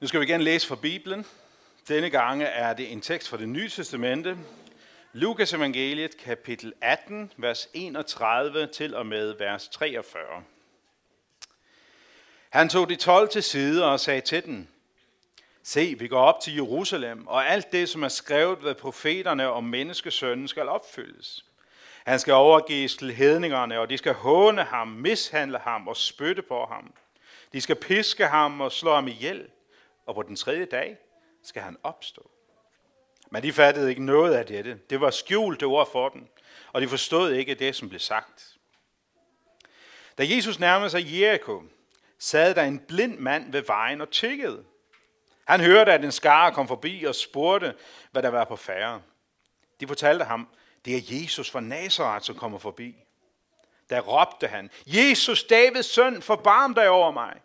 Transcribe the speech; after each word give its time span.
Nu 0.00 0.06
skal 0.06 0.20
vi 0.20 0.24
igen 0.24 0.42
læse 0.42 0.66
fra 0.66 0.74
Bibelen. 0.74 1.26
Denne 1.88 2.10
gang 2.10 2.42
er 2.42 2.72
det 2.72 2.92
en 2.92 3.00
tekst 3.00 3.28
fra 3.28 3.36
det 3.36 3.48
nye 3.48 3.68
testamente. 3.68 4.38
Lukas 5.12 5.52
evangeliet, 5.52 6.16
kapitel 6.16 6.72
18, 6.80 7.32
vers 7.36 7.68
31 7.74 8.66
til 8.66 8.94
og 8.94 9.06
med 9.06 9.32
vers 9.38 9.68
43. 9.68 10.22
Han 12.50 12.68
tog 12.68 12.88
de 12.88 12.96
12 12.96 13.28
til 13.28 13.42
side 13.42 13.84
og 13.84 14.00
sagde 14.00 14.20
til 14.20 14.44
dem, 14.44 14.66
Se, 15.62 15.96
vi 15.98 16.08
går 16.08 16.20
op 16.20 16.40
til 16.40 16.54
Jerusalem, 16.54 17.26
og 17.26 17.48
alt 17.48 17.72
det, 17.72 17.88
som 17.88 18.02
er 18.02 18.08
skrevet 18.08 18.64
ved 18.64 18.74
profeterne 18.74 19.50
om 19.50 19.64
menneskesønnen, 19.64 20.48
skal 20.48 20.68
opfyldes. 20.68 21.44
Han 22.04 22.18
skal 22.18 22.34
overgives 22.34 22.96
til 22.96 23.12
hedningerne, 23.12 23.80
og 23.80 23.90
de 23.90 23.98
skal 23.98 24.14
håne 24.14 24.62
ham, 24.62 24.88
mishandle 24.88 25.58
ham 25.58 25.88
og 25.88 25.96
spytte 25.96 26.42
på 26.42 26.64
ham. 26.64 26.92
De 27.52 27.60
skal 27.60 27.76
piske 27.76 28.26
ham 28.26 28.60
og 28.60 28.72
slå 28.72 28.94
ham 28.94 29.08
ihjel, 29.08 29.48
og 30.10 30.14
på 30.14 30.22
den 30.22 30.36
tredje 30.36 30.64
dag 30.64 30.98
skal 31.42 31.62
han 31.62 31.76
opstå. 31.82 32.30
Men 33.30 33.42
de 33.42 33.52
fattede 33.52 33.90
ikke 33.90 34.04
noget 34.04 34.34
af 34.34 34.46
dette. 34.46 34.80
Det 34.90 35.00
var 35.00 35.10
skjulte 35.10 35.64
ord 35.64 35.92
for 35.92 36.08
dem, 36.08 36.26
og 36.72 36.80
de 36.80 36.88
forstod 36.88 37.32
ikke 37.32 37.54
det, 37.54 37.76
som 37.76 37.88
blev 37.88 38.00
sagt. 38.00 38.56
Da 40.18 40.24
Jesus 40.28 40.58
nærmede 40.58 40.90
sig 40.90 41.20
Jericho, 41.20 41.62
sad 42.18 42.54
der 42.54 42.62
en 42.62 42.78
blind 42.78 43.18
mand 43.18 43.52
ved 43.52 43.62
vejen 43.62 44.00
og 44.00 44.10
tikkede. 44.10 44.64
Han 45.44 45.60
hørte, 45.60 45.92
at 45.92 46.04
en 46.04 46.12
skare 46.12 46.52
kom 46.52 46.68
forbi 46.68 47.04
og 47.04 47.14
spurgte, 47.14 47.74
hvad 48.10 48.22
der 48.22 48.28
var 48.28 48.44
på 48.44 48.56
færre. 48.56 49.02
De 49.80 49.86
fortalte 49.86 50.24
ham, 50.24 50.48
det 50.84 50.96
er 50.96 51.20
Jesus 51.20 51.50
fra 51.50 51.60
Nazareth, 51.60 52.24
som 52.24 52.34
kommer 52.34 52.58
forbi. 52.58 52.96
Der 53.90 54.00
råbte 54.00 54.46
han, 54.46 54.70
Jesus, 54.86 55.44
Davids 55.44 55.86
søn, 55.86 56.22
forbarm 56.22 56.74
dig 56.74 56.88
over 56.88 57.10
mig. 57.10 57.40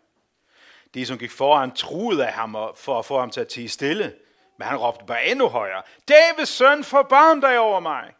De, 0.96 1.06
som 1.06 1.18
gik 1.18 1.30
foran, 1.30 1.74
truede 1.74 2.26
af 2.26 2.32
ham 2.32 2.56
for 2.74 2.98
at 2.98 3.04
få 3.04 3.18
ham 3.18 3.30
til 3.30 3.40
at 3.40 3.48
tige 3.48 3.68
stille. 3.68 4.16
Men 4.56 4.68
han 4.68 4.76
råbte 4.76 5.04
bare 5.06 5.26
endnu 5.26 5.48
højere, 5.48 5.82
Davids 6.08 6.48
søn, 6.48 6.84
forbarm 6.84 7.40
dig 7.40 7.58
over 7.58 7.80
mig. 7.80 8.14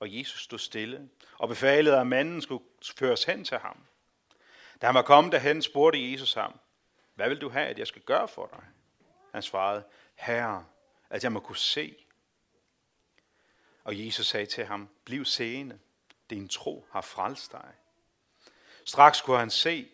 Og 0.00 0.18
Jesus 0.18 0.42
stod 0.42 0.58
stille 0.58 1.08
og 1.38 1.48
befalede, 1.48 2.00
at 2.00 2.06
manden 2.06 2.42
skulle 2.42 2.64
føres 2.98 3.24
hen 3.24 3.44
til 3.44 3.58
ham. 3.58 3.76
Da 4.80 4.86
han 4.86 4.94
var 4.94 5.02
kommet 5.02 5.32
derhen, 5.32 5.62
spurgte 5.62 6.12
Jesus 6.12 6.34
ham, 6.34 6.58
hvad 7.14 7.28
vil 7.28 7.40
du 7.40 7.48
have, 7.48 7.66
at 7.66 7.78
jeg 7.78 7.86
skal 7.86 8.02
gøre 8.02 8.28
for 8.28 8.46
dig? 8.46 8.64
Han 9.32 9.42
svarede, 9.42 9.84
Herre, 10.14 10.64
at 11.10 11.24
jeg 11.24 11.32
må 11.32 11.40
kunne 11.40 11.56
se. 11.56 11.96
Og 13.84 14.06
Jesus 14.06 14.26
sagde 14.26 14.46
til 14.46 14.64
ham, 14.64 14.88
bliv 15.04 15.24
seende, 15.24 15.78
din 16.30 16.48
tro 16.48 16.86
har 16.92 17.00
frelst 17.00 17.52
dig. 17.52 17.68
Straks 18.84 19.20
kunne 19.20 19.38
han 19.38 19.50
se, 19.50 19.88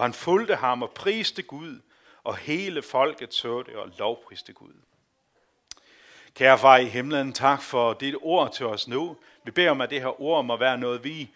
og 0.00 0.04
han 0.04 0.14
fulgte 0.14 0.56
ham 0.56 0.82
og 0.82 0.90
priste 0.90 1.42
Gud, 1.42 1.80
og 2.24 2.36
hele 2.36 2.82
folket 2.82 3.34
så 3.34 3.62
det 3.62 3.74
og 3.74 3.92
lovpriste 3.98 4.52
Gud. 4.52 4.72
Kære 6.34 6.58
far 6.58 6.76
i 6.76 6.84
himlen, 6.84 7.32
tak 7.32 7.62
for 7.62 7.92
dit 7.92 8.14
ord 8.20 8.52
til 8.52 8.66
os 8.66 8.88
nu. 8.88 9.16
Vi 9.44 9.50
beder 9.50 9.70
om, 9.70 9.80
at 9.80 9.90
det 9.90 10.00
her 10.00 10.20
ord 10.20 10.44
må 10.44 10.56
være 10.56 10.78
noget, 10.78 11.04
vi 11.04 11.30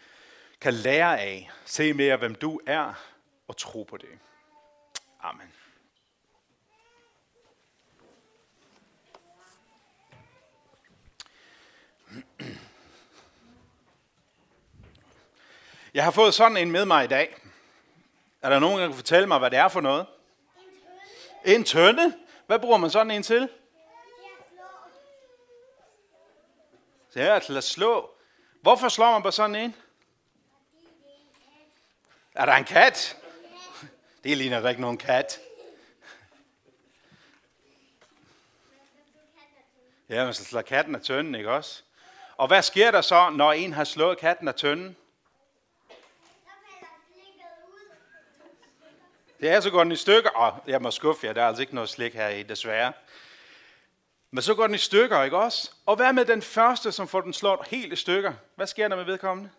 kan 0.61 0.75
lære 0.75 1.21
af. 1.21 1.51
Se 1.65 1.93
mere, 1.93 2.17
hvem 2.17 2.35
du 2.35 2.61
er, 2.67 2.95
og 3.49 3.57
tro 3.57 3.83
på 3.83 3.97
det. 3.97 4.19
Amen. 5.21 5.53
Jeg 15.95 16.05
har 16.05 16.11
fået 16.11 16.35
sådan 16.35 16.57
en 16.57 16.71
med 16.71 16.85
mig 16.85 17.05
i 17.05 17.09
dag. 17.09 17.44
Er 18.45 18.49
der 18.49 18.59
nogen, 18.59 18.81
der 18.81 18.87
kan 18.87 18.97
fortælle 18.97 19.27
mig, 19.27 19.39
hvad 19.39 19.51
det 19.51 19.59
er 19.59 19.69
for 19.69 19.81
noget? 19.81 20.07
En 21.45 21.65
tønde. 21.65 22.03
En 22.03 22.05
tønde? 22.05 22.17
Hvad 22.47 22.59
bruger 22.59 22.77
man 22.77 22.91
sådan 22.91 23.11
en 23.11 23.23
til? 23.23 23.49
Det 27.15 27.23
er 27.23 27.39
til 27.39 27.57
at 27.57 27.65
slå. 27.65 28.11
Hvorfor 28.63 28.89
slår 28.89 29.13
man 29.13 29.23
på 29.23 29.31
sådan 29.31 29.57
en? 29.57 29.75
Er 32.35 32.47
der 32.47 32.53
en 32.53 32.65
kat? 32.65 33.17
Det 34.25 34.37
ligner 34.37 34.61
da 34.61 34.69
ikke 34.69 34.81
nogen 34.81 34.99
kat. 34.99 35.41
Ja, 40.09 40.25
man 40.25 40.35
slår 40.35 40.63
katten 40.63 40.95
af 40.95 41.01
tønden, 41.01 41.35
ikke 41.35 41.51
også? 41.51 41.83
Og 42.37 42.47
hvad 42.47 42.63
sker 42.63 42.91
der 42.91 43.01
så, 43.01 43.31
når 43.31 43.53
en 43.53 43.73
har 43.73 43.85
slået 43.85 44.19
katten 44.19 44.49
af 44.49 44.55
tønden? 44.55 44.97
Det 49.45 49.53
er 49.53 49.61
så 49.61 49.71
går 49.71 49.83
den 49.83 49.93
i 49.93 49.97
stykker. 49.97 50.31
Og 50.31 50.63
jeg 50.67 50.83
må 50.83 50.91
skuffe 50.91 51.27
jer, 51.27 51.33
der 51.33 51.43
er 51.43 51.47
altså 51.47 51.61
ikke 51.61 51.75
noget 51.75 51.91
slik 51.91 52.15
her 52.15 52.29
i, 52.29 52.43
desværre. 52.43 52.93
Men 54.31 54.43
så 54.43 54.55
går 54.55 54.67
den 54.67 54.75
i 54.75 54.79
stykker, 54.79 55.23
ikke 55.23 55.37
også? 55.37 55.71
Og 55.87 55.97
hvad 55.97 56.13
med 56.13 56.25
den 56.25 56.43
første, 56.43 56.93
som 56.93 57.09
får 57.09 57.21
den 57.21 57.33
slået 57.33 57.61
helt 57.67 57.93
i 57.93 57.97
stykker? 57.97 58.33
Hvad 58.57 58.67
sker 58.67 58.89
der 58.89 58.97
med 58.97 59.05
vedkommende? 59.05 59.51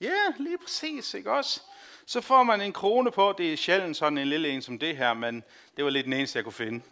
Ja, 0.00 0.18
lige 0.38 0.58
præcis, 0.58 1.14
ikke 1.14 1.32
også? 1.32 1.60
Så 2.06 2.20
får 2.20 2.42
man 2.42 2.60
en 2.60 2.72
krone 2.72 3.10
på, 3.10 3.34
det 3.38 3.52
er 3.52 3.56
sjældent 3.56 3.96
sådan 3.96 4.18
en 4.18 4.28
lille 4.28 4.48
en 4.48 4.62
som 4.62 4.78
det 4.78 4.96
her, 4.96 5.14
men 5.14 5.44
det 5.76 5.84
var 5.84 5.90
lidt 5.90 6.04
den 6.04 6.12
eneste, 6.12 6.36
jeg 6.36 6.44
kunne 6.44 6.52
finde. 6.52 6.84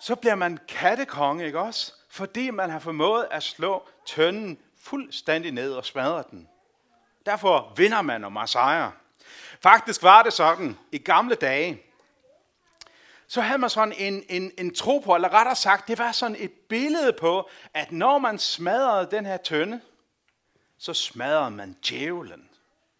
Så 0.00 0.14
bliver 0.14 0.34
man 0.34 0.58
kattekonge, 0.68 1.46
ikke 1.46 1.60
også? 1.60 1.92
Fordi 2.08 2.50
man 2.50 2.70
har 2.70 2.78
formået 2.78 3.28
at 3.30 3.42
slå 3.42 3.88
tønden 4.06 4.58
fuldstændig 4.78 5.52
ned 5.52 5.72
og 5.72 5.84
smadre 5.84 6.24
den. 6.30 6.48
Derfor 7.26 7.72
vinder 7.76 8.02
man, 8.02 8.24
og 8.24 8.32
man 8.32 8.48
sejrer. 8.48 8.90
Faktisk 9.62 10.02
var 10.02 10.22
det 10.22 10.32
sådan, 10.32 10.78
i 10.92 10.98
gamle 10.98 11.34
dage, 11.34 11.82
så 13.28 13.40
havde 13.40 13.58
man 13.58 13.70
sådan 13.70 13.94
en, 13.98 14.24
en, 14.28 14.52
en 14.58 14.74
tro 14.74 14.98
på, 14.98 15.14
eller 15.14 15.34
rettere 15.34 15.56
sagt, 15.56 15.88
det 15.88 15.98
var 15.98 16.12
sådan 16.12 16.36
et 16.38 16.52
billede 16.52 17.12
på, 17.12 17.50
at 17.74 17.92
når 17.92 18.18
man 18.18 18.38
smadrede 18.38 19.08
den 19.10 19.26
her 19.26 19.36
tønde, 19.36 19.80
så 20.78 20.94
smadrede 20.94 21.50
man 21.50 21.76
djævlen. 21.88 22.48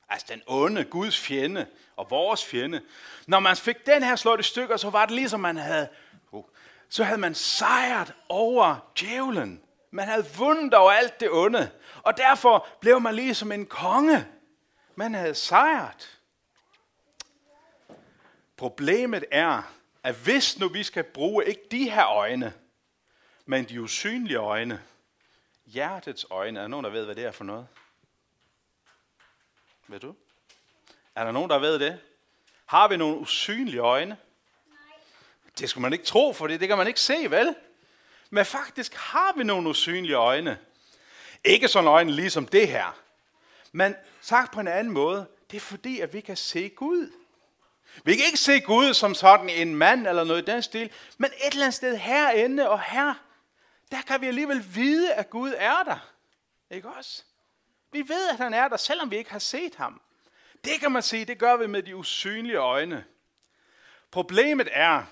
Altså 0.09 0.27
den 0.31 0.43
onde, 0.47 0.85
Guds 0.85 1.21
fjende 1.21 1.67
og 1.97 2.11
vores 2.11 2.45
fjende. 2.45 2.81
Når 3.27 3.41
man 3.41 3.57
fik 3.57 3.87
den 3.87 4.03
her 4.03 4.17
slået 4.17 4.41
i 4.41 4.43
stykker, 4.43 4.77
så 4.77 4.91
var 4.91 5.07
det 5.07 5.15
ligesom 5.15 5.41
man 5.41 5.57
havde, 5.57 5.89
uh, 6.33 6.45
så 6.89 7.05
havde 7.05 7.21
man 7.21 7.35
sejret 7.35 8.15
over 8.29 8.77
djævlen. 9.01 9.61
Man 9.91 10.09
havde 10.09 10.27
vundet 10.39 10.75
over 10.75 10.91
alt 10.91 11.21
det 11.21 11.31
onde. 11.31 11.71
Og 12.03 12.17
derfor 12.17 12.69
blev 12.81 13.01
man 13.01 13.15
ligesom 13.15 13.53
en 13.53 13.67
konge. 13.67 14.27
Man 14.95 15.15
havde 15.15 15.35
sejret. 15.35 16.21
Problemet 18.57 19.25
er, 19.31 19.63
at 20.03 20.15
hvis 20.15 20.59
nu 20.59 20.69
vi 20.69 20.83
skal 20.83 21.05
bruge 21.05 21.47
ikke 21.47 21.63
de 21.71 21.91
her 21.91 22.07
øjne, 22.07 22.55
men 23.47 23.65
de 23.65 23.83
usynlige 23.83 24.37
øjne, 24.37 24.83
hjertets 25.67 26.27
øjne, 26.31 26.59
er 26.59 26.63
der 26.63 26.69
nogen, 26.69 26.85
der 26.85 26.91
ved, 26.91 27.05
hvad 27.05 27.15
det 27.15 27.25
er 27.25 27.33
for 27.33 27.45
noget? 27.45 27.67
Ved 29.87 30.01
du? 30.01 30.15
Er 31.15 31.25
der 31.25 31.33
nogen, 31.33 31.51
der 31.51 31.59
ved 31.59 31.79
det? 31.79 32.01
Har 32.67 32.89
vi 32.89 32.97
nogle 32.97 33.19
usynlige 33.19 33.81
øjne? 33.81 34.17
Nej. 34.67 34.79
Det 35.59 35.71
skulle 35.71 35.83
man 35.83 35.93
ikke 35.93 36.05
tro, 36.05 36.33
for 36.33 36.47
det, 36.47 36.61
det 36.61 36.69
kan 36.69 36.79
man 36.79 36.87
ikke 36.87 37.01
se, 37.01 37.31
vel? 37.31 37.55
Men 38.31 38.45
faktisk 38.45 38.95
har 38.95 39.33
vi 39.37 39.45
nogle 39.45 39.69
usynlige 39.69 40.15
øjne. 40.15 40.59
Ikke 41.45 41.69
sådan 41.69 41.89
øjne 41.89 42.13
ligesom 42.13 42.47
det 42.47 42.69
her. 42.69 42.99
Men 43.73 43.95
sagt 44.21 44.53
på 44.53 44.61
en 44.61 44.69
anden 44.69 44.93
måde, 44.93 45.29
det 45.51 45.57
er 45.57 45.61
fordi, 45.61 46.01
at 46.01 46.13
vi 46.13 46.21
kan 46.21 46.37
se 46.37 46.69
Gud. 46.69 47.13
Vi 48.05 48.17
kan 48.17 48.25
ikke 48.27 48.39
se 48.39 48.61
Gud 48.61 48.95
som 48.95 49.15
sådan 49.15 49.49
en 49.49 49.75
mand 49.75 50.07
eller 50.07 50.25
noget 50.25 50.43
i 50.43 50.53
den 50.53 50.63
stil, 50.63 50.91
men 51.19 51.31
et 51.31 51.53
eller 51.53 51.65
andet 51.65 51.75
sted 51.75 51.97
herinde 51.97 52.69
og 52.69 52.81
her, 52.81 53.15
der 53.91 54.03
kan 54.03 54.21
vi 54.21 54.27
alligevel 54.27 54.75
vide, 54.75 55.15
at 55.15 55.31
Gud 55.31 55.55
er 55.57 55.83
der. 55.83 56.11
Ikke 56.71 56.89
også? 56.89 57.25
Vi 57.93 58.09
ved, 58.09 58.29
at 58.29 58.37
han 58.37 58.55
er 58.55 58.69
der, 58.69 58.77
selvom 58.77 59.11
vi 59.11 59.17
ikke 59.17 59.31
har 59.31 59.39
set 59.39 59.75
ham. 59.75 60.01
Det 60.65 60.81
kan 60.81 60.93
man 60.93 61.03
sige, 61.03 61.25
det 61.25 61.39
gør 61.39 61.57
vi 61.57 61.67
med 61.67 61.83
de 61.83 61.97
usynlige 61.97 62.57
øjne. 62.57 63.05
Problemet 64.11 64.69
er, 64.73 65.05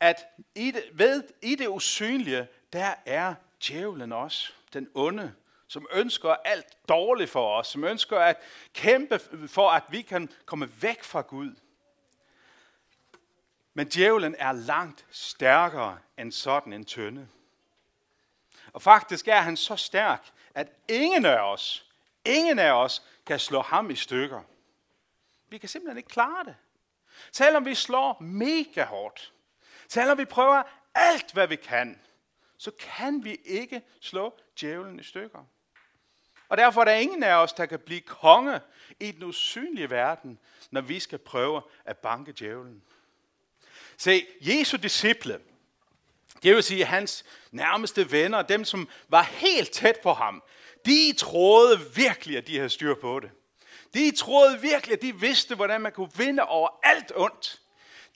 at 0.00 0.24
i 0.54 0.70
det, 0.70 0.84
ved, 0.92 1.22
i 1.42 1.54
det 1.54 1.68
usynlige, 1.68 2.48
der 2.72 2.94
er 3.06 3.34
djævlen 3.66 4.12
også, 4.12 4.52
den 4.72 4.88
onde, 4.94 5.34
som 5.72 5.86
ønsker 5.92 6.34
alt 6.44 6.88
dårligt 6.88 7.30
for 7.30 7.58
os, 7.58 7.66
som 7.66 7.84
ønsker 7.84 8.18
at 8.18 8.36
kæmpe 8.74 9.18
for, 9.48 9.70
at 9.70 9.82
vi 9.88 10.02
kan 10.02 10.30
komme 10.44 10.82
væk 10.82 11.02
fra 11.02 11.20
Gud. 11.20 11.54
Men 13.74 13.88
djævlen 13.88 14.34
er 14.38 14.52
langt 14.52 15.06
stærkere 15.10 15.98
end 16.18 16.32
sådan 16.32 16.72
en 16.72 16.84
tønde. 16.84 17.28
Og 18.72 18.82
faktisk 18.82 19.28
er 19.28 19.40
han 19.40 19.56
så 19.56 19.76
stærk, 19.76 20.30
at 20.54 20.68
ingen 20.88 21.24
af 21.24 21.52
os, 21.52 21.86
ingen 22.24 22.58
af 22.58 22.72
os 22.72 23.02
kan 23.26 23.38
slå 23.38 23.60
ham 23.60 23.90
i 23.90 23.96
stykker. 23.96 24.42
Vi 25.48 25.58
kan 25.58 25.68
simpelthen 25.68 25.96
ikke 25.96 26.08
klare 26.08 26.44
det. 26.44 26.56
Selvom 27.32 27.64
vi 27.64 27.74
slår 27.74 28.22
mega 28.22 28.84
hårdt, 28.84 29.32
selvom 29.88 30.18
vi 30.18 30.24
prøver 30.24 30.62
alt, 30.94 31.32
hvad 31.32 31.46
vi 31.46 31.56
kan, 31.56 32.00
så 32.58 32.70
kan 32.70 33.24
vi 33.24 33.34
ikke 33.34 33.82
slå 34.00 34.38
djævlen 34.60 35.00
i 35.00 35.02
stykker. 35.02 35.44
Og 36.52 36.58
derfor 36.58 36.80
er 36.80 36.84
der 36.84 36.92
ingen 36.92 37.22
af 37.22 37.34
os, 37.34 37.52
der 37.52 37.66
kan 37.66 37.78
blive 37.78 38.00
konge 38.00 38.60
i 39.00 39.10
den 39.10 39.22
usynlige 39.22 39.90
verden, 39.90 40.38
når 40.70 40.80
vi 40.80 41.00
skal 41.00 41.18
prøve 41.18 41.62
at 41.84 41.96
banke 41.96 42.32
djævlen. 42.32 42.82
Se, 43.96 44.26
Jesu 44.40 44.76
disciple, 44.76 45.40
det 46.42 46.54
vil 46.54 46.62
sige 46.62 46.84
hans 46.84 47.24
nærmeste 47.50 48.12
venner, 48.12 48.42
dem 48.42 48.64
som 48.64 48.88
var 49.08 49.22
helt 49.22 49.70
tæt 49.70 50.00
på 50.02 50.12
ham, 50.12 50.42
de 50.86 51.12
troede 51.18 51.80
virkelig, 51.94 52.36
at 52.36 52.46
de 52.46 52.56
havde 52.56 52.70
styr 52.70 52.94
på 52.94 53.20
det. 53.20 53.30
De 53.94 54.16
troede 54.16 54.60
virkelig, 54.60 54.92
at 54.96 55.02
de 55.02 55.20
vidste, 55.20 55.54
hvordan 55.54 55.80
man 55.80 55.92
kunne 55.92 56.10
vinde 56.16 56.42
over 56.42 56.68
alt 56.82 57.12
ondt. 57.14 57.60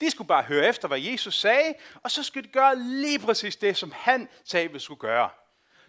De 0.01 0.11
skulle 0.11 0.27
bare 0.27 0.43
høre 0.43 0.67
efter, 0.67 0.87
hvad 0.87 0.99
Jesus 0.99 1.39
sagde, 1.39 1.73
og 2.03 2.11
så 2.11 2.23
skulle 2.23 2.47
de 2.47 2.53
gøre 2.53 2.79
lige 2.79 3.19
præcis 3.19 3.55
det, 3.55 3.77
som 3.77 3.91
han 3.91 4.29
sagde, 4.43 4.71
vi 4.71 4.79
skulle 4.79 4.99
gøre. 4.99 5.29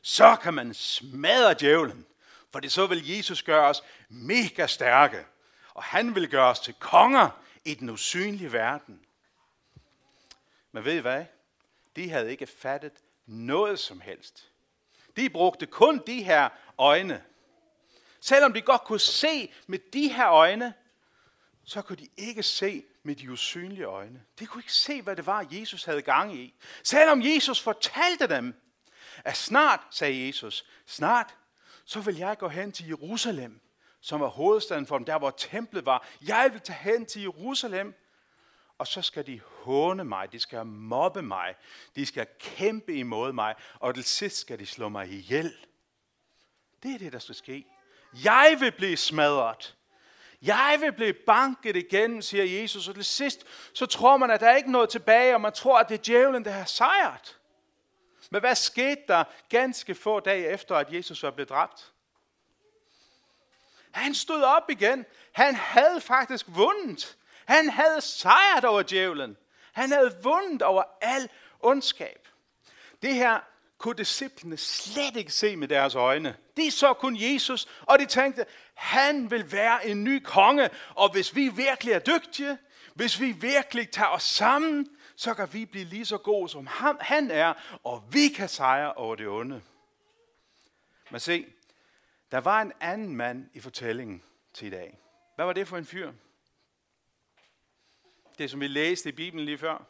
Så 0.02 0.36
kan 0.42 0.54
man 0.54 0.74
smadre 0.74 1.54
djævlen, 1.54 2.06
for 2.52 2.60
det 2.60 2.72
så 2.72 2.86
vil 2.86 3.08
Jesus 3.08 3.42
gøre 3.42 3.68
os 3.68 3.82
mega 4.08 4.66
stærke, 4.66 5.26
og 5.74 5.82
han 5.82 6.14
vil 6.14 6.30
gøre 6.30 6.50
os 6.50 6.60
til 6.60 6.74
konger 6.74 7.30
i 7.64 7.74
den 7.74 7.90
usynlige 7.90 8.52
verden. 8.52 9.00
Men 10.72 10.84
ved 10.84 10.94
I 10.94 11.00
hvad? 11.00 11.24
De 11.96 12.10
havde 12.10 12.30
ikke 12.30 12.46
fattet 12.46 12.92
noget 13.26 13.78
som 13.78 14.00
helst. 14.00 14.52
De 15.16 15.30
brugte 15.30 15.66
kun 15.66 16.02
de 16.06 16.22
her 16.22 16.48
øjne. 16.78 17.24
Selvom 18.20 18.52
de 18.52 18.62
godt 18.62 18.84
kunne 18.84 19.00
se 19.00 19.52
med 19.66 19.78
de 19.92 20.08
her 20.08 20.28
øjne, 20.28 20.74
så 21.64 21.82
kunne 21.82 21.96
de 21.96 22.08
ikke 22.16 22.42
se 22.42 22.84
med 23.02 23.16
de 23.16 23.32
usynlige 23.32 23.84
øjne. 23.84 24.24
De 24.38 24.46
kunne 24.46 24.60
ikke 24.60 24.72
se, 24.72 25.02
hvad 25.02 25.16
det 25.16 25.26
var, 25.26 25.46
Jesus 25.50 25.84
havde 25.84 26.02
gang 26.02 26.36
i. 26.36 26.54
Selvom 26.82 27.22
Jesus 27.22 27.60
fortalte 27.60 28.26
dem, 28.26 28.54
at 29.24 29.36
snart, 29.36 29.80
sagde 29.90 30.26
Jesus, 30.26 30.64
snart, 30.86 31.36
så 31.88 32.00
vil 32.00 32.16
jeg 32.16 32.38
gå 32.38 32.48
hen 32.48 32.72
til 32.72 32.86
Jerusalem, 32.86 33.60
som 34.00 34.20
var 34.20 34.26
hovedstaden 34.26 34.86
for 34.86 34.98
dem, 34.98 35.04
der 35.04 35.18
hvor 35.18 35.30
templet 35.30 35.86
var. 35.86 36.06
Jeg 36.26 36.50
vil 36.52 36.60
tage 36.60 36.78
hen 36.78 37.06
til 37.06 37.22
Jerusalem, 37.22 37.94
og 38.78 38.86
så 38.86 39.02
skal 39.02 39.26
de 39.26 39.40
håne 39.40 40.04
mig, 40.04 40.32
de 40.32 40.40
skal 40.40 40.66
mobbe 40.66 41.22
mig, 41.22 41.54
de 41.96 42.06
skal 42.06 42.26
kæmpe 42.38 42.94
imod 42.94 43.32
mig, 43.32 43.54
og 43.74 43.94
til 43.94 44.04
sidst 44.04 44.36
skal 44.36 44.58
de 44.58 44.66
slå 44.66 44.88
mig 44.88 45.08
ihjel. 45.08 45.54
Det 46.82 46.94
er 46.94 46.98
det, 46.98 47.12
der 47.12 47.18
skal 47.18 47.34
ske. 47.34 47.66
Jeg 48.24 48.56
vil 48.60 48.72
blive 48.72 48.96
smadret. 48.96 49.76
Jeg 50.42 50.78
vil 50.80 50.92
blive 50.92 51.12
banket 51.12 51.76
igen, 51.76 52.22
siger 52.22 52.44
Jesus. 52.60 52.88
Og 52.88 52.94
til 52.94 53.04
sidst, 53.04 53.46
så 53.74 53.86
tror 53.86 54.16
man, 54.16 54.30
at 54.30 54.40
der 54.40 54.48
er 54.48 54.56
ikke 54.56 54.72
noget 54.72 54.88
tilbage, 54.88 55.34
og 55.34 55.40
man 55.40 55.52
tror, 55.52 55.78
at 55.78 55.88
det 55.88 55.94
er 55.94 56.02
djævlen, 56.02 56.44
der 56.44 56.50
har 56.50 56.64
sejret. 56.64 57.37
Men 58.30 58.40
hvad 58.40 58.54
skete 58.54 59.02
der 59.08 59.24
ganske 59.48 59.94
få 59.94 60.20
dage 60.20 60.48
efter, 60.48 60.76
at 60.76 60.92
Jesus 60.92 61.22
var 61.22 61.30
blevet 61.30 61.48
dræbt? 61.48 61.92
Han 63.90 64.14
stod 64.14 64.42
op 64.42 64.70
igen. 64.70 65.06
Han 65.32 65.54
havde 65.54 66.00
faktisk 66.00 66.46
vundet. 66.48 67.16
Han 67.46 67.70
havde 67.70 68.00
sejret 68.00 68.64
over 68.64 68.82
djævlen. 68.82 69.36
Han 69.72 69.92
havde 69.92 70.16
vundet 70.22 70.62
over 70.62 70.82
al 71.00 71.28
ondskab. 71.60 72.28
Det 73.02 73.14
her 73.14 73.40
kunne 73.78 73.94
disciplene 73.94 74.56
slet 74.56 75.16
ikke 75.16 75.32
se 75.32 75.56
med 75.56 75.68
deres 75.68 75.94
øjne. 75.94 76.36
De 76.56 76.70
så 76.70 76.92
kun 76.94 77.16
Jesus, 77.20 77.68
og 77.82 77.98
de 77.98 78.06
tænkte, 78.06 78.46
han 78.74 79.30
vil 79.30 79.52
være 79.52 79.86
en 79.86 80.04
ny 80.04 80.22
konge, 80.24 80.70
og 80.94 81.12
hvis 81.12 81.36
vi 81.36 81.48
virkelig 81.48 81.92
er 81.92 81.98
dygtige, 81.98 82.58
hvis 82.94 83.20
vi 83.20 83.32
virkelig 83.32 83.90
tager 83.90 84.08
os 84.08 84.22
sammen, 84.22 84.88
så 85.18 85.34
kan 85.34 85.52
vi 85.52 85.66
blive 85.66 85.84
lige 85.84 86.06
så 86.06 86.18
gode 86.18 86.48
som 86.48 86.66
ham, 86.66 86.98
han 87.00 87.30
er, 87.30 87.54
og 87.84 88.04
vi 88.12 88.28
kan 88.28 88.48
sejre 88.48 88.94
over 88.94 89.14
det 89.16 89.28
onde. 89.28 89.62
Men 91.10 91.20
se, 91.20 91.46
der 92.30 92.38
var 92.38 92.62
en 92.62 92.72
anden 92.80 93.16
mand 93.16 93.50
i 93.54 93.60
fortællingen 93.60 94.22
til 94.54 94.66
i 94.66 94.70
dag. 94.70 94.98
Hvad 95.34 95.44
var 95.44 95.52
det 95.52 95.68
for 95.68 95.78
en 95.78 95.86
fyr? 95.86 96.12
Det, 98.38 98.50
som 98.50 98.60
vi 98.60 98.66
læste 98.66 99.08
i 99.08 99.12
Bibelen 99.12 99.44
lige 99.44 99.58
før. 99.58 99.84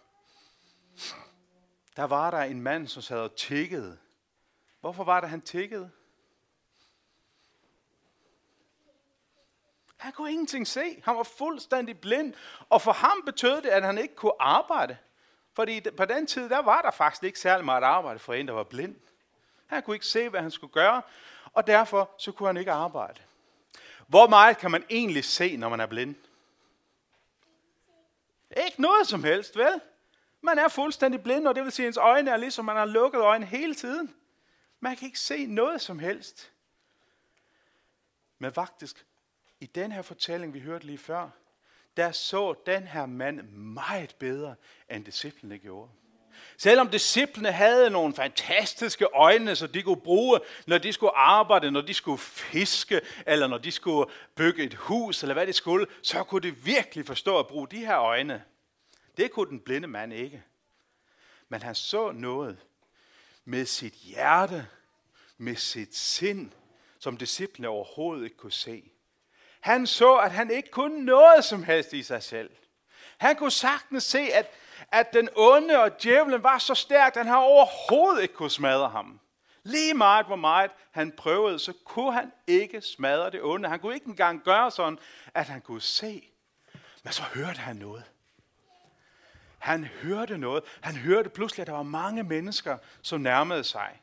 Der 1.96 2.04
var 2.04 2.30
der 2.30 2.42
en 2.42 2.62
mand, 2.62 2.88
som 2.88 3.02
sad 3.02 3.18
og 3.18 3.36
tikkede. 3.36 3.98
Hvorfor 4.80 5.04
var 5.04 5.20
det, 5.20 5.30
han 5.30 5.40
tikkede? 5.40 5.90
Han 9.96 10.12
kunne 10.12 10.30
ingenting 10.30 10.66
se. 10.66 11.02
Han 11.04 11.16
var 11.16 11.22
fuldstændig 11.22 12.00
blind. 12.00 12.34
Og 12.68 12.82
for 12.82 12.92
ham 12.92 13.22
betød 13.24 13.62
det, 13.62 13.68
at 13.68 13.82
han 13.82 13.98
ikke 13.98 14.14
kunne 14.14 14.42
arbejde. 14.42 14.96
Fordi 15.58 15.80
på 15.80 16.04
den 16.04 16.26
tid, 16.26 16.48
der 16.48 16.58
var 16.58 16.82
der 16.82 16.90
faktisk 16.90 17.24
ikke 17.24 17.38
særlig 17.40 17.64
meget 17.64 17.82
arbejde 17.82 18.18
for 18.18 18.34
en, 18.34 18.48
der 18.48 18.54
var 18.54 18.64
blind. 18.64 18.96
Han 19.66 19.82
kunne 19.82 19.96
ikke 19.96 20.06
se, 20.06 20.28
hvad 20.28 20.40
han 20.40 20.50
skulle 20.50 20.72
gøre, 20.72 21.02
og 21.52 21.66
derfor 21.66 22.14
så 22.18 22.32
kunne 22.32 22.46
han 22.46 22.56
ikke 22.56 22.72
arbejde. 22.72 23.20
Hvor 24.06 24.26
meget 24.26 24.58
kan 24.58 24.70
man 24.70 24.84
egentlig 24.90 25.24
se, 25.24 25.56
når 25.56 25.68
man 25.68 25.80
er 25.80 25.86
blind? 25.86 26.14
Ikke 28.66 28.82
noget 28.82 29.06
som 29.06 29.24
helst, 29.24 29.56
vel? 29.56 29.80
Man 30.40 30.58
er 30.58 30.68
fuldstændig 30.68 31.22
blind, 31.22 31.48
og 31.48 31.54
det 31.54 31.64
vil 31.64 31.72
sige, 31.72 31.86
at 31.86 31.88
ens 31.88 31.96
øjne 31.96 32.30
er 32.30 32.36
ligesom, 32.36 32.64
man 32.64 32.76
har 32.76 32.84
lukket 32.84 33.20
øjnene 33.20 33.46
hele 33.46 33.74
tiden. 33.74 34.14
Man 34.80 34.96
kan 34.96 35.06
ikke 35.06 35.20
se 35.20 35.46
noget 35.46 35.80
som 35.80 35.98
helst. 35.98 36.52
Men 38.38 38.52
faktisk, 38.52 39.06
i 39.60 39.66
den 39.66 39.92
her 39.92 40.02
fortælling, 40.02 40.54
vi 40.54 40.60
hørte 40.60 40.86
lige 40.86 40.98
før, 40.98 41.30
der 41.98 42.12
så 42.12 42.54
den 42.66 42.82
her 42.82 43.06
mand 43.06 43.42
meget 43.52 44.16
bedre, 44.18 44.54
end 44.90 45.04
disciplene 45.04 45.58
gjorde. 45.58 45.90
Selvom 46.56 46.88
disciplene 46.88 47.52
havde 47.52 47.90
nogle 47.90 48.14
fantastiske 48.14 49.06
øjne, 49.14 49.56
så 49.56 49.66
de 49.66 49.82
kunne 49.82 50.00
bruge, 50.00 50.40
når 50.66 50.78
de 50.78 50.92
skulle 50.92 51.16
arbejde, 51.16 51.70
når 51.70 51.80
de 51.80 51.94
skulle 51.94 52.18
fiske, 52.18 53.00
eller 53.26 53.46
når 53.46 53.58
de 53.58 53.70
skulle 53.70 54.10
bygge 54.34 54.64
et 54.64 54.74
hus, 54.74 55.22
eller 55.22 55.34
hvad 55.34 55.46
de 55.46 55.52
skulle, 55.52 55.86
så 56.02 56.24
kunne 56.24 56.40
de 56.40 56.56
virkelig 56.56 57.06
forstå 57.06 57.38
at 57.38 57.46
bruge 57.46 57.68
de 57.68 57.86
her 57.86 57.98
øjne. 57.98 58.44
Det 59.16 59.30
kunne 59.30 59.50
den 59.50 59.60
blinde 59.60 59.88
mand 59.88 60.12
ikke. 60.12 60.42
Men 61.48 61.62
han 61.62 61.74
så 61.74 62.12
noget 62.12 62.58
med 63.44 63.66
sit 63.66 63.94
hjerte, 63.94 64.66
med 65.38 65.56
sit 65.56 65.96
sind, 65.96 66.50
som 66.98 67.16
disciplene 67.16 67.68
overhovedet 67.68 68.24
ikke 68.24 68.36
kunne 68.36 68.52
se. 68.52 68.90
Han 69.60 69.86
så, 69.86 70.16
at 70.16 70.32
han 70.32 70.50
ikke 70.50 70.70
kunne 70.70 71.04
noget 71.04 71.44
som 71.44 71.62
helst 71.62 71.92
i 71.92 72.02
sig 72.02 72.22
selv. 72.22 72.50
Han 73.18 73.36
kunne 73.36 73.50
sagtens 73.50 74.04
se, 74.04 74.20
at, 74.20 74.50
at 74.92 75.12
den 75.12 75.28
onde 75.36 75.78
og 75.78 76.02
djævlen 76.02 76.42
var 76.42 76.58
så 76.58 76.74
stærk, 76.74 77.16
at 77.16 77.26
han 77.26 77.34
overhovedet 77.34 78.22
ikke 78.22 78.34
kunne 78.34 78.50
smadre 78.50 78.88
ham. 78.88 79.20
Lige 79.62 79.94
meget 79.94 80.26
hvor 80.26 80.36
meget 80.36 80.70
han 80.90 81.12
prøvede, 81.12 81.58
så 81.58 81.72
kunne 81.84 82.12
han 82.12 82.32
ikke 82.46 82.80
smadre 82.80 83.30
det 83.30 83.42
onde. 83.42 83.68
Han 83.68 83.80
kunne 83.80 83.94
ikke 83.94 84.06
engang 84.06 84.42
gøre 84.44 84.70
sådan, 84.70 84.98
at 85.34 85.48
han 85.48 85.60
kunne 85.60 85.82
se. 85.82 86.28
Men 87.02 87.12
så 87.12 87.22
hørte 87.22 87.60
han 87.60 87.76
noget. 87.76 88.04
Han 89.58 89.84
hørte 89.84 90.38
noget. 90.38 90.64
Han 90.80 90.96
hørte 90.96 91.28
pludselig, 91.28 91.62
at 91.62 91.66
der 91.66 91.72
var 91.72 91.82
mange 91.82 92.22
mennesker, 92.22 92.78
som 93.02 93.20
nærmede 93.20 93.64
sig. 93.64 94.00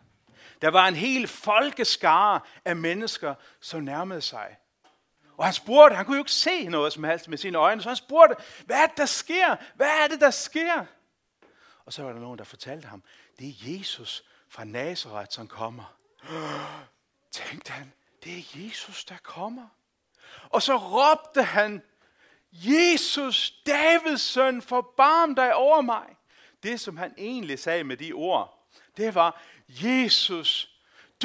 Der 0.62 0.70
var 0.70 0.88
en 0.88 0.96
hel 0.96 1.28
folkeskare 1.28 2.40
af 2.66 2.76
mennesker, 2.76 3.36
som 3.60 3.84
nærmede 3.84 4.22
sig. 4.22 4.58
Og 5.38 5.46
han 5.46 5.54
spurgte, 5.54 5.96
han 5.96 6.06
kunne 6.06 6.18
jo 6.18 6.22
ikke 6.22 6.32
se 6.32 6.68
noget 6.68 6.94
som 6.94 7.04
helst 7.04 7.28
med 7.28 7.38
sine 7.38 7.58
øjne, 7.58 7.82
så 7.82 7.90
han 7.90 7.96
spurgte, 7.96 8.36
hvad 8.66 8.78
er 8.78 8.88
det, 8.88 8.98
der 8.98 9.06
sker? 9.06 9.56
Hvad 9.76 9.90
er 10.04 10.08
det, 10.08 10.22
der 10.22 10.32
sker? 10.32 10.86
Og 11.86 11.94
så 11.94 12.04
var 12.04 12.14
der 12.14 12.20
nogen, 12.20 12.38
der 12.38 12.46
fortalte 12.46 12.88
ham, 12.88 13.04
det 13.40 13.48
er 13.48 13.54
Jesus 13.78 14.24
fra 14.50 14.64
Nazareth, 14.64 15.32
som 15.32 15.48
kommer. 15.48 15.96
Tænkte 17.32 17.72
han, 17.72 17.94
det 18.24 18.38
er 18.38 18.44
Jesus, 18.56 19.06
der 19.06 19.18
kommer. 19.24 19.68
Og 20.50 20.62
så 20.62 20.78
råbte 20.78 21.44
han, 21.44 21.84
Jesus, 22.52 23.54
Davids 23.66 24.22
søn, 24.22 24.62
forbarm 24.62 25.36
dig 25.36 25.56
over 25.56 25.82
mig. 25.82 26.06
Det, 26.64 26.80
som 26.80 26.98
han 26.98 27.14
egentlig 27.18 27.60
sagde 27.60 27.84
med 27.84 27.98
de 27.98 28.14
ord, 28.14 28.70
det 28.98 29.16
var, 29.16 29.42
Jesus, 29.68 30.75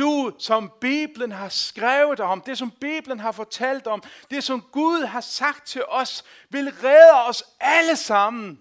du, 0.00 0.32
som 0.38 0.72
Bibelen 0.80 1.32
har 1.32 1.48
skrevet 1.48 2.20
om, 2.20 2.40
det 2.40 2.58
som 2.58 2.70
Bibelen 2.70 3.20
har 3.20 3.32
fortalt 3.32 3.86
om, 3.86 4.02
det 4.30 4.44
som 4.44 4.64
Gud 4.72 5.04
har 5.04 5.20
sagt 5.20 5.66
til 5.66 5.84
os, 5.88 6.24
vil 6.48 6.72
redde 6.84 7.28
os 7.28 7.44
alle 7.60 7.96
sammen. 7.96 8.60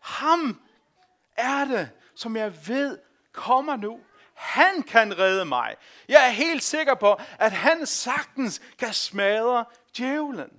Ham 0.00 0.60
er 1.36 1.64
det, 1.64 1.90
som 2.14 2.36
jeg 2.36 2.68
ved 2.68 2.98
kommer 3.32 3.76
nu. 3.76 4.00
Han 4.34 4.82
kan 4.82 5.18
redde 5.18 5.44
mig. 5.44 5.76
Jeg 6.08 6.26
er 6.26 6.30
helt 6.30 6.62
sikker 6.62 6.94
på, 6.94 7.20
at 7.38 7.52
han 7.52 7.86
sagtens 7.86 8.62
kan 8.78 8.92
smadre 8.92 9.64
djævlen. 9.96 10.50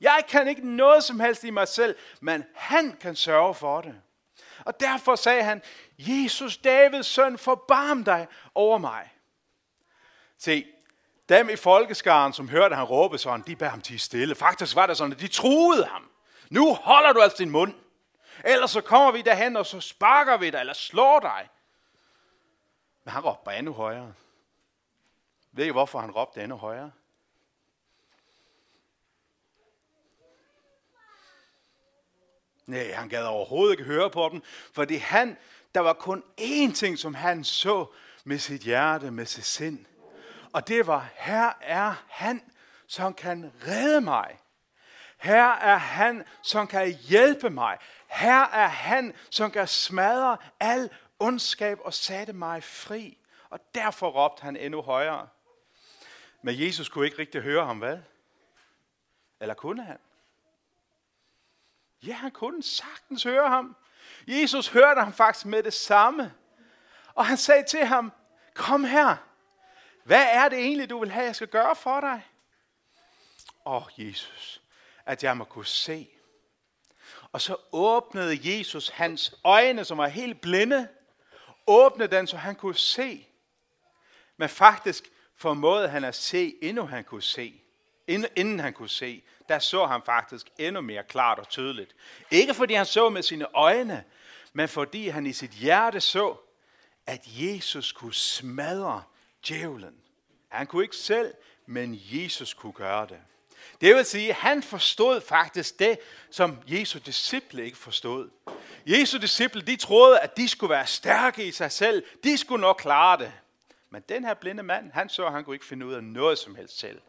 Jeg 0.00 0.24
kan 0.28 0.48
ikke 0.48 0.76
noget 0.76 1.04
som 1.04 1.20
helst 1.20 1.44
i 1.44 1.50
mig 1.50 1.68
selv, 1.68 1.96
men 2.20 2.44
han 2.54 2.96
kan 3.00 3.16
sørge 3.16 3.54
for 3.54 3.80
det. 3.80 3.94
Og 4.64 4.80
derfor 4.80 5.16
sagde 5.16 5.42
han, 5.42 5.62
Jesus, 5.98 6.56
Davids 6.56 7.06
søn, 7.06 7.38
forbarm 7.38 8.04
dig 8.04 8.26
over 8.54 8.78
mig. 8.78 9.10
Se, 10.38 10.66
dem 11.28 11.50
i 11.50 11.56
folkeskaren, 11.56 12.32
som 12.32 12.48
hørte 12.48 12.74
han 12.74 12.84
råbe 12.84 13.18
sådan, 13.18 13.44
de 13.46 13.56
bad 13.56 13.68
ham 13.68 13.80
til 13.80 14.00
stille. 14.00 14.34
Faktisk 14.34 14.76
var 14.76 14.86
det 14.86 14.96
sådan, 14.96 15.12
at 15.12 15.20
de 15.20 15.28
truede 15.28 15.84
ham. 15.84 16.10
Nu 16.50 16.74
holder 16.74 17.12
du 17.12 17.20
altså 17.20 17.38
din 17.38 17.50
mund. 17.50 17.74
Ellers 18.44 18.70
så 18.70 18.80
kommer 18.80 19.12
vi 19.12 19.22
derhen, 19.22 19.56
og 19.56 19.66
så 19.66 19.80
sparker 19.80 20.36
vi 20.36 20.50
dig, 20.50 20.60
eller 20.60 20.72
slår 20.72 21.20
dig. 21.20 21.48
Men 23.04 23.12
han 23.12 23.24
råbte 23.24 23.42
bare 23.44 23.58
endnu 23.58 23.72
højere. 23.72 24.14
Ved 25.52 25.66
I, 25.66 25.70
hvorfor 25.70 25.98
han 25.98 26.10
råbte 26.10 26.42
endnu 26.42 26.56
højere? 26.56 26.90
Nej, 32.66 32.92
han 32.92 33.08
gad 33.08 33.24
overhovedet 33.24 33.72
ikke 33.72 33.84
høre 33.84 34.10
på 34.10 34.28
dem, 34.32 34.42
fordi 34.72 34.96
han, 34.96 35.36
der 35.74 35.80
var 35.80 35.92
kun 35.92 36.22
én 36.40 36.72
ting, 36.74 36.98
som 36.98 37.14
han 37.14 37.44
så 37.44 37.86
med 38.24 38.38
sit 38.38 38.60
hjerte, 38.60 39.10
med 39.10 39.26
sit 39.26 39.44
sind. 39.44 39.86
Og 40.56 40.68
det 40.68 40.86
var, 40.86 41.08
her 41.14 41.52
er 41.60 41.94
han, 42.08 42.52
som 42.86 43.14
kan 43.14 43.52
redde 43.66 44.00
mig. 44.00 44.38
Her 45.18 45.44
er 45.44 45.76
han, 45.76 46.24
som 46.42 46.66
kan 46.66 46.88
hjælpe 46.88 47.50
mig. 47.50 47.78
Her 48.06 48.42
er 48.42 48.66
han, 48.66 49.14
som 49.30 49.50
kan 49.50 49.68
smadre 49.68 50.36
al 50.60 50.90
ondskab 51.18 51.78
og 51.80 51.94
sætte 51.94 52.32
mig 52.32 52.62
fri. 52.62 53.18
Og 53.50 53.60
derfor 53.74 54.08
råbte 54.08 54.42
han 54.42 54.56
endnu 54.56 54.82
højere. 54.82 55.28
Men 56.42 56.60
Jesus 56.60 56.88
kunne 56.88 57.06
ikke 57.06 57.18
rigtig 57.18 57.42
høre 57.42 57.66
ham, 57.66 57.78
hvad? 57.78 57.98
Eller 59.40 59.54
kunne 59.54 59.84
han? 59.84 59.98
Ja, 62.06 62.12
han 62.12 62.30
kunne 62.30 62.62
sagtens 62.62 63.22
høre 63.22 63.48
ham. 63.48 63.76
Jesus 64.26 64.68
hørte 64.68 65.00
ham 65.00 65.12
faktisk 65.12 65.46
med 65.46 65.62
det 65.62 65.74
samme. 65.74 66.34
Og 67.14 67.26
han 67.26 67.36
sagde 67.36 67.64
til 67.64 67.84
ham, 67.84 68.12
kom 68.54 68.84
her. 68.84 69.16
Hvad 70.06 70.26
er 70.32 70.48
det 70.48 70.58
egentlig, 70.58 70.90
du 70.90 70.98
vil 71.00 71.10
have, 71.10 71.24
jeg 71.24 71.36
skal 71.36 71.48
gøre 71.48 71.76
for 71.76 72.00
dig? 72.00 72.22
Åh, 73.66 73.74
oh, 73.76 73.82
Jesus, 73.96 74.62
at 75.06 75.24
jeg 75.24 75.36
må 75.36 75.44
kunne 75.44 75.66
se. 75.66 76.08
Og 77.32 77.40
så 77.40 77.56
åbnede 77.72 78.38
Jesus 78.42 78.88
hans 78.88 79.34
øjne, 79.44 79.84
som 79.84 79.98
var 79.98 80.06
helt 80.06 80.40
blinde, 80.40 80.88
åbnede 81.66 82.16
den, 82.16 82.26
så 82.26 82.36
han 82.36 82.54
kunne 82.54 82.74
se. 82.74 83.26
Men 84.36 84.48
faktisk 84.48 85.10
formåede 85.36 85.88
han 85.88 86.04
at 86.04 86.14
se, 86.14 86.54
endnu 86.62 86.86
han 86.86 87.04
kunne 87.04 87.22
se. 87.22 87.62
Inden 88.06 88.60
han 88.60 88.72
kunne 88.72 88.88
se, 88.88 89.24
der 89.48 89.58
så 89.58 89.86
han 89.86 90.02
faktisk 90.02 90.46
endnu 90.58 90.80
mere 90.80 91.04
klart 91.04 91.38
og 91.38 91.48
tydeligt. 91.48 91.94
Ikke 92.30 92.54
fordi 92.54 92.74
han 92.74 92.86
så 92.86 93.08
med 93.08 93.22
sine 93.22 93.54
øjne, 93.54 94.04
men 94.52 94.68
fordi 94.68 95.08
han 95.08 95.26
i 95.26 95.32
sit 95.32 95.50
hjerte 95.50 96.00
så, 96.00 96.36
at 97.06 97.20
Jesus 97.24 97.92
kunne 97.92 98.14
smadre 98.14 99.02
djævlen. 99.48 99.94
Han 100.48 100.66
kunne 100.66 100.82
ikke 100.82 100.96
selv, 100.96 101.34
men 101.66 102.00
Jesus 102.10 102.54
kunne 102.54 102.72
gøre 102.72 103.06
det. 103.06 103.18
Det 103.80 103.94
vil 103.94 104.04
sige, 104.04 104.28
at 104.28 104.34
han 104.34 104.62
forstod 104.62 105.20
faktisk 105.20 105.78
det, 105.78 105.98
som 106.30 106.58
Jesu 106.66 106.98
disciple 106.98 107.64
ikke 107.64 107.78
forstod. 107.78 108.30
Jesu 108.86 109.18
disciple, 109.18 109.60
de 109.60 109.76
troede, 109.76 110.20
at 110.20 110.36
de 110.36 110.48
skulle 110.48 110.70
være 110.70 110.86
stærke 110.86 111.46
i 111.46 111.50
sig 111.50 111.72
selv. 111.72 112.04
De 112.24 112.38
skulle 112.38 112.60
nok 112.60 112.76
klare 112.76 113.18
det. 113.18 113.32
Men 113.90 114.02
den 114.08 114.24
her 114.24 114.34
blinde 114.34 114.62
mand, 114.62 114.92
han 114.92 115.08
så, 115.08 115.26
at 115.26 115.32
han 115.32 115.44
kunne 115.44 115.56
ikke 115.56 115.66
finde 115.66 115.86
ud 115.86 115.94
af 115.94 116.04
noget 116.04 116.38
som 116.38 116.54
helst 116.54 116.78
selv. 116.78 117.00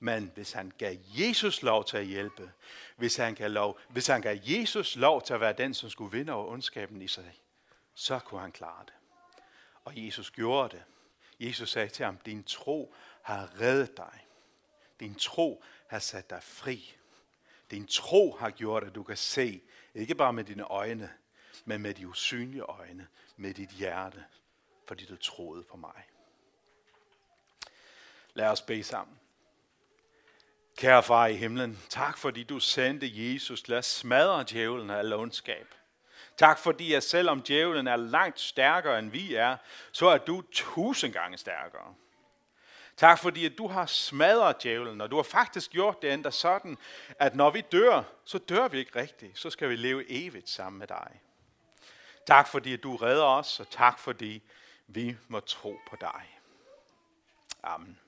Men 0.00 0.32
hvis 0.34 0.52
han 0.52 0.72
gav 0.78 0.96
Jesus 1.06 1.62
lov 1.62 1.84
til 1.84 1.96
at 1.96 2.04
hjælpe, 2.04 2.50
hvis 2.96 3.16
han 3.16 3.34
gav, 3.34 3.50
lov, 3.50 3.78
hvis 3.88 4.06
han 4.06 4.22
gav 4.22 4.38
Jesus 4.42 4.96
lov 4.96 5.22
til 5.22 5.34
at 5.34 5.40
være 5.40 5.52
den, 5.52 5.74
som 5.74 5.90
skulle 5.90 6.18
vinde 6.18 6.32
over 6.32 6.52
ondskaben 6.52 7.02
i 7.02 7.08
sig, 7.08 7.32
så 7.94 8.18
kunne 8.18 8.40
han 8.40 8.52
klare 8.52 8.84
det. 8.86 8.94
Og 9.84 9.92
Jesus 9.96 10.30
gjorde 10.30 10.76
det. 10.76 10.82
Jesus 11.40 11.70
sagde 11.70 11.88
til 11.88 12.04
ham, 12.04 12.16
din 12.16 12.44
tro 12.44 12.94
har 13.22 13.60
reddet 13.60 13.96
dig. 13.96 14.26
Din 15.00 15.14
tro 15.14 15.64
har 15.86 15.98
sat 15.98 16.30
dig 16.30 16.42
fri. 16.42 16.96
Din 17.70 17.86
tro 17.86 18.32
har 18.32 18.50
gjort, 18.50 18.84
at 18.84 18.94
du 18.94 19.02
kan 19.02 19.16
se, 19.16 19.62
ikke 19.94 20.14
bare 20.14 20.32
med 20.32 20.44
dine 20.44 20.62
øjne, 20.64 21.12
men 21.64 21.82
med 21.82 21.94
de 21.94 22.08
usynlige 22.08 22.62
øjne, 22.62 23.08
med 23.36 23.54
dit 23.54 23.70
hjerte, 23.70 24.24
fordi 24.86 25.04
du 25.04 25.16
troede 25.16 25.62
på 25.62 25.76
mig. 25.76 26.02
Lad 28.34 28.46
os 28.46 28.62
bede 28.62 28.84
sammen. 28.84 29.18
Kære 30.76 31.02
far 31.02 31.26
i 31.26 31.36
himlen, 31.36 31.78
tak 31.88 32.18
fordi 32.18 32.42
du 32.42 32.60
sendte 32.60 33.10
Jesus 33.14 33.68
Lad 33.68 33.78
os 33.78 33.86
smadre 33.86 34.44
djævlen 34.50 34.90
af 34.90 35.14
ondskab. 35.14 35.74
Tak 36.38 36.58
fordi, 36.58 36.94
at 36.94 37.02
selvom 37.02 37.42
djævlen 37.42 37.86
er 37.86 37.96
langt 37.96 38.40
stærkere 38.40 38.98
end 38.98 39.10
vi 39.10 39.34
er, 39.34 39.56
så 39.92 40.06
er 40.06 40.18
du 40.18 40.42
tusind 40.52 41.12
gange 41.12 41.38
stærkere. 41.38 41.94
Tak 42.96 43.18
fordi, 43.18 43.46
at 43.46 43.58
du 43.58 43.68
har 43.68 43.86
smadret 43.86 44.62
djævlen, 44.62 45.00
og 45.00 45.10
du 45.10 45.16
har 45.16 45.22
faktisk 45.22 45.70
gjort 45.70 46.02
det 46.02 46.12
endda 46.12 46.30
sådan, 46.30 46.78
at 47.18 47.34
når 47.34 47.50
vi 47.50 47.60
dør, 47.60 48.02
så 48.24 48.38
dør 48.38 48.68
vi 48.68 48.78
ikke 48.78 49.00
rigtigt. 49.00 49.38
Så 49.38 49.50
skal 49.50 49.68
vi 49.68 49.76
leve 49.76 50.04
evigt 50.10 50.48
sammen 50.48 50.78
med 50.78 50.86
dig. 50.86 51.20
Tak 52.26 52.48
fordi, 52.48 52.72
at 52.72 52.82
du 52.82 52.96
redder 52.96 53.24
os, 53.24 53.60
og 53.60 53.70
tak 53.70 53.98
fordi, 53.98 54.42
vi 54.86 55.16
må 55.28 55.40
tro 55.40 55.78
på 55.90 55.96
dig. 56.00 56.38
Amen. 57.62 57.98